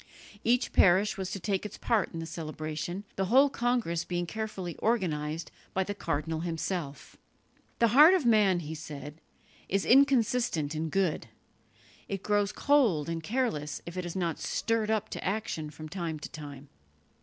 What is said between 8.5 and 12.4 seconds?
he said, "is inconstant in good; it